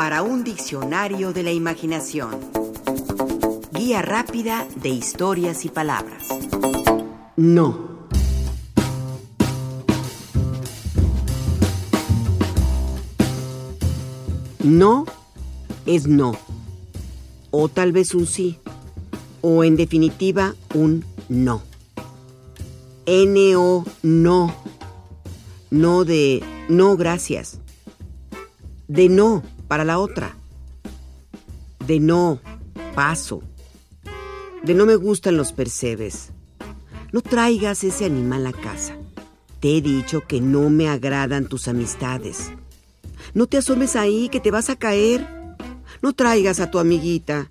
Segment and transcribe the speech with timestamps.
[0.00, 2.30] para un diccionario de la imaginación.
[3.70, 6.26] Guía rápida de historias y palabras.
[7.36, 8.08] No.
[14.64, 15.04] No
[15.84, 16.32] es no.
[17.50, 18.58] O tal vez un sí.
[19.42, 21.60] O en definitiva un no.
[23.04, 24.54] N-O, no.
[26.06, 27.58] De no, gracias.
[28.88, 30.34] De no para la otra.
[31.86, 32.40] De no,
[32.96, 33.40] paso.
[34.64, 36.32] De no me gustan los percebes.
[37.12, 38.96] No traigas ese animal a casa.
[39.60, 42.50] Te he dicho que no me agradan tus amistades.
[43.32, 45.24] No te asomes ahí, que te vas a caer.
[46.02, 47.48] No traigas a tu amiguita.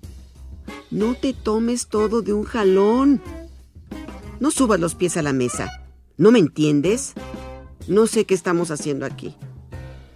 [0.90, 3.22] No te tomes todo de un jalón.
[4.40, 5.70] No subas los pies a la mesa.
[6.18, 7.14] ¿No me entiendes?
[7.88, 9.34] No sé qué estamos haciendo aquí.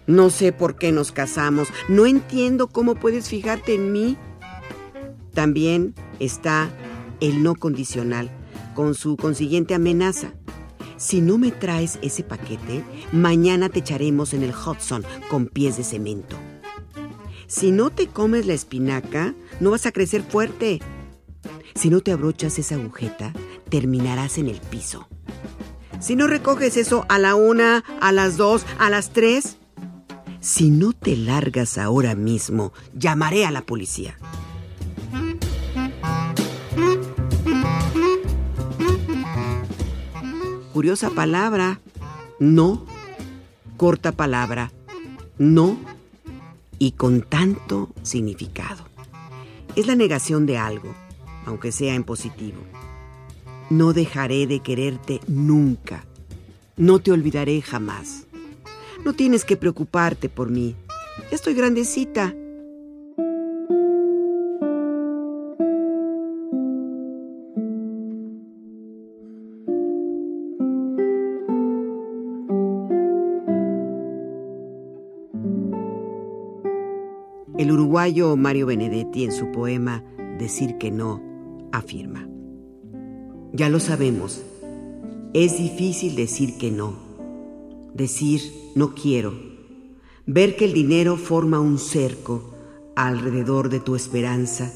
[0.07, 1.69] No sé por qué nos casamos.
[1.87, 4.17] No entiendo cómo puedes fijarte en mí.
[5.33, 6.69] También está
[7.19, 8.29] el no condicional,
[8.73, 10.33] con su consiguiente amenaza.
[10.97, 15.83] Si no me traes ese paquete, mañana te echaremos en el Hudson con pies de
[15.83, 16.37] cemento.
[17.47, 20.79] Si no te comes la espinaca, no vas a crecer fuerte.
[21.75, 23.33] Si no te abrochas esa agujeta,
[23.69, 25.07] terminarás en el piso.
[25.99, 29.57] Si no recoges eso a la una, a las dos, a las tres,
[30.45, 34.15] si no te largas ahora mismo, llamaré a la policía.
[40.71, 41.79] Curiosa palabra,
[42.39, 42.85] no.
[43.75, 44.71] Corta palabra,
[45.39, 45.79] no.
[46.77, 48.85] Y con tanto significado.
[49.75, 50.93] Es la negación de algo,
[51.47, 52.61] aunque sea en positivo.
[53.71, 56.05] No dejaré de quererte nunca.
[56.77, 58.27] No te olvidaré jamás.
[59.05, 60.75] No tienes que preocuparte por mí.
[61.29, 62.33] Ya estoy grandecita.
[77.57, 80.03] El uruguayo Mario Benedetti en su poema
[80.39, 81.21] Decir que no
[81.71, 82.27] afirma.
[83.53, 84.43] Ya lo sabemos,
[85.33, 87.04] es difícil decir que no,
[87.95, 88.41] decir
[88.75, 89.33] no quiero,
[90.25, 92.53] ver que el dinero forma un cerco
[92.95, 94.71] alrededor de tu esperanza,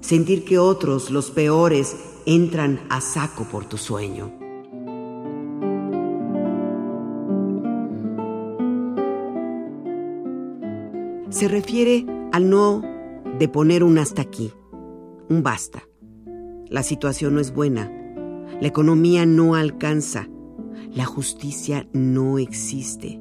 [0.00, 1.96] sentir que otros, los peores,
[2.26, 4.32] entran a saco por tu sueño.
[11.30, 12.82] Se refiere al no
[13.38, 14.52] de poner un hasta aquí,
[15.28, 15.84] un basta.
[16.68, 17.90] La situación no es buena,
[18.60, 20.28] la economía no alcanza.
[20.92, 23.20] La justicia no existe.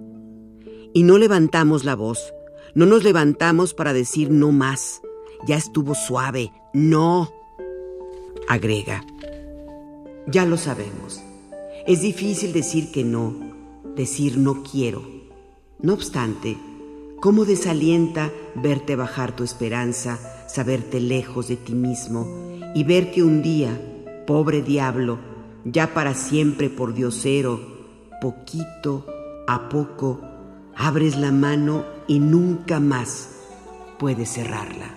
[0.93, 2.33] Y no levantamos la voz.
[2.73, 5.01] No nos levantamos para decir no más.
[5.47, 6.51] Ya estuvo suave.
[6.73, 7.31] No.
[8.47, 9.05] Agrega.
[10.25, 11.21] Ya lo sabemos.
[11.85, 13.35] Es difícil decir que no,
[13.95, 15.03] decir no quiero.
[15.79, 16.57] No obstante,
[17.21, 22.27] ¿cómo desalienta verte bajar tu esperanza, saberte lejos de ti mismo
[22.75, 23.79] y ver que un día,
[24.27, 25.28] pobre diablo,
[25.65, 27.59] ya para siempre por diosero,
[28.21, 29.05] poquito
[29.47, 30.21] a poco,
[30.75, 33.35] abres la mano y nunca más
[33.97, 34.95] puedes cerrarla.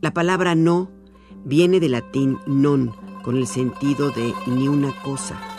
[0.00, 0.90] La palabra no
[1.44, 5.55] viene del latín non, con el sentido de ni una cosa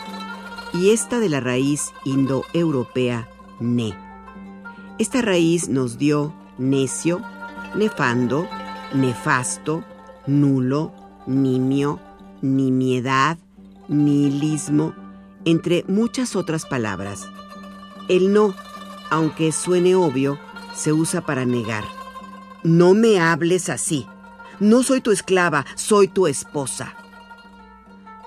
[0.74, 3.30] y esta de la raíz indoeuropea
[3.60, 3.98] ne.
[5.00, 7.22] Esta raíz nos dio necio,
[7.76, 8.48] nefando,
[8.94, 9.84] nefasto,
[10.26, 10.94] nulo,
[11.26, 12.00] nimio,
[12.42, 13.38] nimiedad,
[13.88, 14.94] nihilismo,
[15.46, 17.30] entre muchas otras palabras.
[18.10, 18.56] El no,
[19.10, 20.40] aunque suene obvio,
[20.74, 21.84] se usa para negar.
[22.64, 24.08] No me hables así.
[24.60, 26.96] No soy tu esclava, soy tu esposa.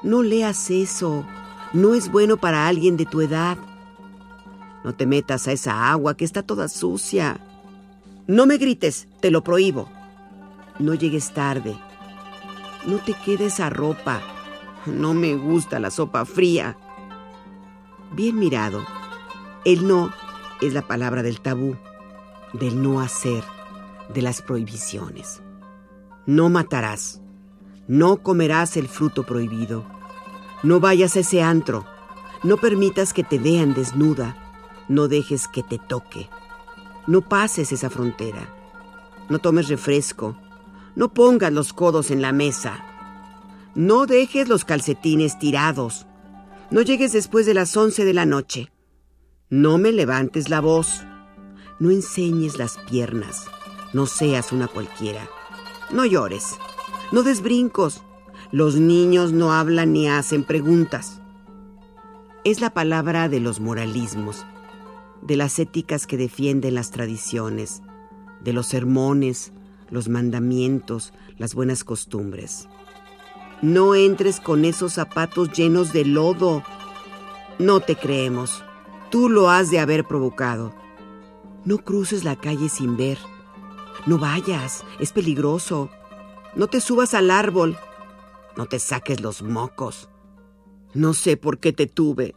[0.03, 1.27] No leas eso
[1.73, 3.57] no es bueno para alguien de tu edad.
[4.83, 7.39] No te metas a esa agua que está toda sucia.
[8.27, 9.89] No me grites, te lo prohíbo.
[10.79, 11.79] No llegues tarde.
[12.87, 14.21] No te quedes a ropa.
[14.87, 16.77] No me gusta la sopa fría.
[18.13, 18.85] Bien mirado,
[19.65, 20.13] el no
[20.61, 21.77] es la palabra del tabú,
[22.53, 23.45] del no hacer,
[24.13, 25.41] de las prohibiciones.
[26.27, 27.21] No matarás.
[27.87, 30.00] No comerás el fruto prohibido
[30.63, 31.87] no vayas a ese antro.
[32.43, 34.37] No permitas que te vean desnuda.
[34.89, 36.29] No dejes que te toque.
[37.07, 38.49] No pases esa frontera.
[39.29, 40.37] No tomes refresco.
[40.97, 42.85] No pongas los codos en la mesa.
[43.75, 46.07] No dejes los calcetines tirados.
[46.71, 48.71] No llegues después de las once de la noche.
[49.49, 51.05] No me levantes la voz.
[51.79, 53.47] No enseñes las piernas.
[53.93, 55.29] No seas una cualquiera.
[55.91, 56.59] No llores.
[57.13, 58.03] No des brincos.
[58.53, 61.21] Los niños no hablan ni hacen preguntas.
[62.43, 64.45] Es la palabra de los moralismos,
[65.23, 67.81] de las éticas que defienden las tradiciones,
[68.43, 69.53] de los sermones,
[69.89, 72.69] los mandamientos, las buenas costumbres.
[73.63, 76.65] No entres con esos zapatos llenos de lodo.
[77.61, 78.65] No te creemos.
[79.11, 80.73] Tú lo has de haber provocado.
[81.65, 83.19] No cruces la calle sin ver.
[84.07, 85.89] No vayas, es peligroso.
[86.57, 87.77] No te subas al árbol.
[88.61, 90.11] No te saques los mocos.
[90.93, 92.35] No sé por qué te tuve.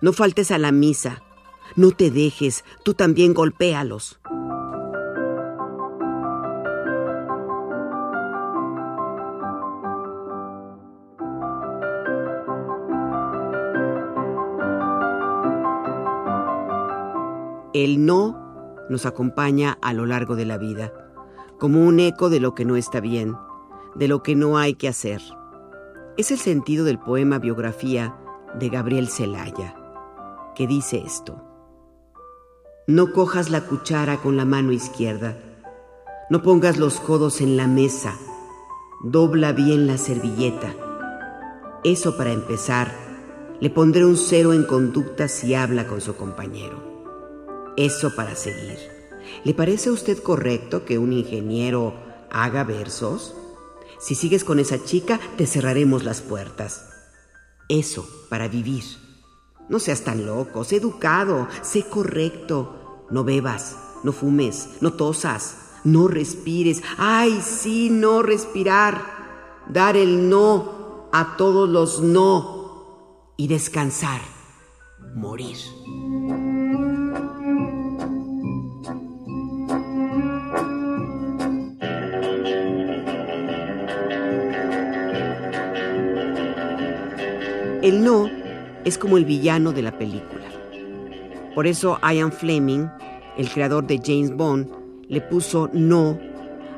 [0.00, 1.22] No faltes a la misa.
[1.76, 4.18] No te dejes, tú también golpéalos.
[17.72, 20.92] El no nos acompaña a lo largo de la vida,
[21.60, 23.36] como un eco de lo que no está bien,
[23.94, 25.22] de lo que no hay que hacer.
[26.20, 28.14] Es el sentido del poema Biografía
[28.58, 29.74] de Gabriel Celaya,
[30.54, 31.42] que dice esto.
[32.86, 35.38] No cojas la cuchara con la mano izquierda,
[36.28, 38.18] no pongas los codos en la mesa,
[39.02, 40.74] dobla bien la servilleta.
[41.84, 42.92] Eso para empezar,
[43.58, 47.72] le pondré un cero en conducta si habla con su compañero.
[47.78, 48.76] Eso para seguir.
[49.42, 51.94] ¿Le parece a usted correcto que un ingeniero
[52.30, 53.39] haga versos?
[54.00, 56.88] Si sigues con esa chica, te cerraremos las puertas.
[57.68, 58.82] Eso para vivir.
[59.68, 63.06] No seas tan loco, sé educado, sé correcto.
[63.10, 66.82] No bebas, no fumes, no tosas, no respires.
[66.96, 69.04] Ay, sí, no respirar.
[69.68, 74.20] Dar el no a todos los no y descansar,
[75.14, 75.56] morir.
[87.82, 88.28] El no
[88.84, 90.44] es como el villano de la película.
[91.54, 92.88] Por eso Ian Fleming,
[93.38, 94.68] el creador de James Bond,
[95.08, 96.18] le puso no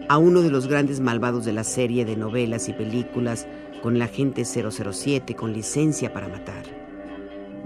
[0.09, 3.49] a uno de los grandes malvados de la serie de novelas y películas
[3.83, 6.63] con el agente 007 con licencia para matar.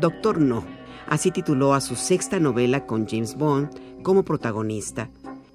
[0.01, 0.65] Doctor No,
[1.07, 3.69] así tituló a su sexta novela con James Bond
[4.03, 5.11] como protagonista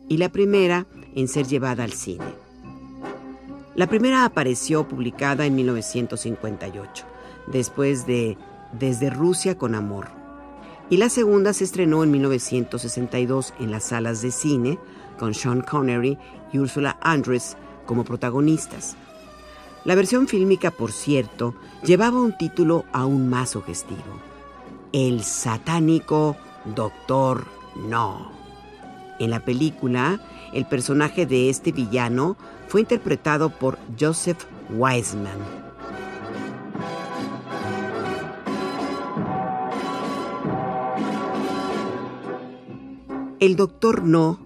[0.07, 0.85] y la primera
[1.15, 2.25] en ser llevada al cine.
[3.73, 7.10] La primera apareció publicada en 1958
[7.51, 8.37] después de
[8.71, 10.07] Desde Rusia con Amor.
[10.89, 14.79] Y la segunda se estrenó en 1962 en las salas de cine
[15.17, 16.17] con Sean Connery
[16.51, 17.55] y Ursula Andress
[17.85, 18.95] como protagonistas.
[19.83, 24.19] La versión fílmica, por cierto, llevaba un título aún más sugestivo.
[24.91, 26.35] El satánico
[26.75, 27.45] Doctor
[27.87, 28.31] No.
[29.19, 30.19] En la película,
[30.53, 32.35] el personaje de este villano
[32.67, 35.70] fue interpretado por Joseph Wiseman.
[43.41, 44.39] El doctor No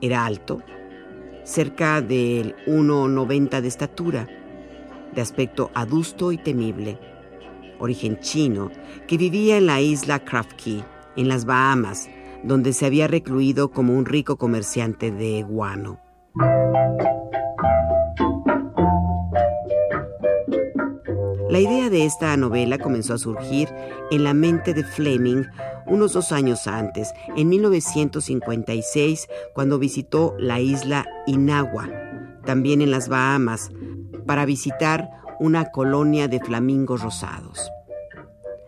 [0.00, 0.62] era alto,
[1.42, 4.28] cerca del 1,90 de estatura,
[5.12, 6.96] de aspecto adusto y temible,
[7.80, 8.70] origen chino,
[9.08, 10.22] que vivía en la isla
[10.56, 10.84] Key,
[11.16, 12.08] en las Bahamas,
[12.44, 15.98] donde se había recluido como un rico comerciante de guano.
[21.50, 23.68] La idea de esta novela comenzó a surgir
[24.12, 25.46] en la mente de Fleming
[25.86, 31.88] unos dos años antes, en 1956, cuando visitó la isla Inagua,
[32.44, 33.70] también en las Bahamas,
[34.26, 37.70] para visitar una colonia de flamingos rosados.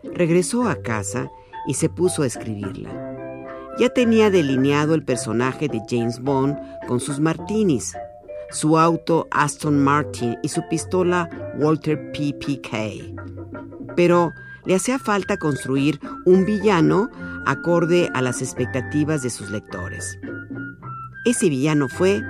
[0.03, 1.31] Regresó a casa
[1.67, 3.09] y se puso a escribirla.
[3.79, 6.57] Ya tenía delineado el personaje de James Bond
[6.89, 7.95] con sus martinis,
[8.51, 13.15] su auto Aston Martin y su pistola Walter PPK.
[13.95, 14.33] Pero
[14.69, 17.11] le hacía falta construir un villano
[17.47, 20.19] acorde a las expectativas de sus lectores.
[21.25, 22.21] Ese villano fue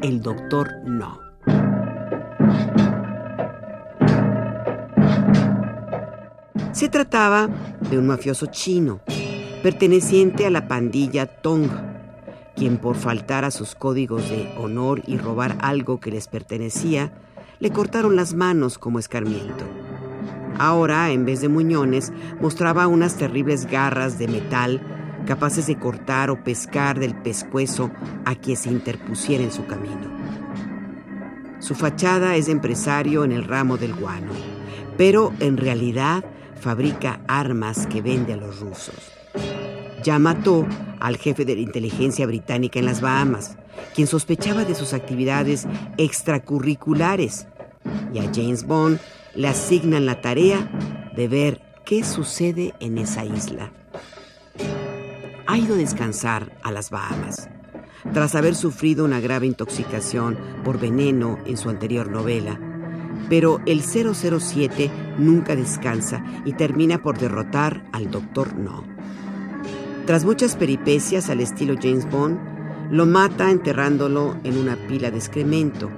[0.00, 1.18] el Doctor No.
[6.70, 7.48] Se trataba
[7.90, 9.00] de un mafioso chino,
[9.64, 11.68] perteneciente a la pandilla Tong,
[12.54, 17.12] quien por faltar a sus códigos de honor y robar algo que les pertenecía,
[17.58, 19.64] le cortaron las manos como escarmiento.
[20.58, 24.80] Ahora, en vez de muñones, mostraba unas terribles garras de metal
[25.26, 27.90] capaces de cortar o pescar del pescuezo
[28.24, 30.10] a quien se interpusiera en su camino.
[31.58, 34.32] Su fachada es empresario en el ramo del guano,
[34.96, 36.24] pero en realidad
[36.58, 39.12] fabrica armas que vende a los rusos.
[40.02, 40.66] Ya mató
[40.98, 43.56] al jefe de la inteligencia británica en las Bahamas,
[43.94, 45.66] quien sospechaba de sus actividades
[45.98, 47.46] extracurriculares,
[48.12, 48.98] y a James Bond
[49.34, 50.68] le asignan la tarea
[51.14, 53.72] de ver qué sucede en esa isla.
[55.46, 57.48] Ha ido a descansar a las Bahamas,
[58.12, 62.58] tras haber sufrido una grave intoxicación por veneno en su anterior novela.
[63.28, 68.84] Pero el 007 nunca descansa y termina por derrotar al Doctor No.
[70.06, 72.38] Tras muchas peripecias al estilo James Bond,
[72.90, 75.90] lo mata enterrándolo en una pila de excremento,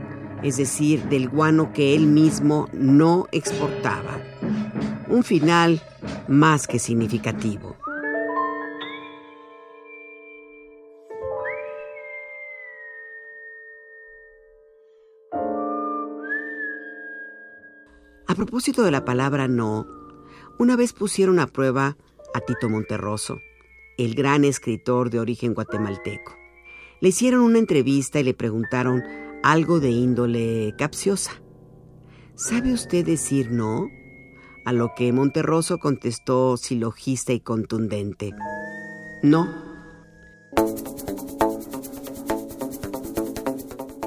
[0.43, 4.21] es decir, del guano que él mismo no exportaba.
[5.09, 5.81] Un final
[6.29, 7.77] más que significativo.
[18.27, 19.87] A propósito de la palabra no,
[20.59, 21.99] una vez pusieron a prueba
[22.35, 23.39] a Tito Monterroso,
[23.99, 26.35] el gran escritor de origen guatemalteco.
[27.01, 29.03] Le hicieron una entrevista y le preguntaron
[29.43, 31.33] algo de índole capciosa.
[32.35, 33.89] ¿Sabe usted decir no?
[34.65, 38.31] A lo que Monterroso contestó silogista y contundente.
[39.23, 39.49] No.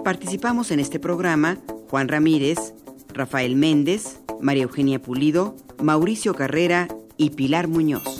[0.04, 1.58] Participamos en este programa
[1.90, 2.74] Juan Ramírez,
[3.14, 6.88] Rafael Méndez, María Eugenia Pulido, Mauricio Carrera
[7.18, 8.15] y Pilar Muñoz.